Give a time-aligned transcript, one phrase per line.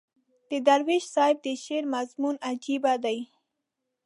[0.49, 3.19] د درویش صاحب د شعر مضمون عجیبه دی.